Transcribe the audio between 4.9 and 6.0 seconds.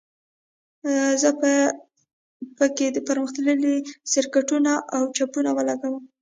او چپونه ولګوم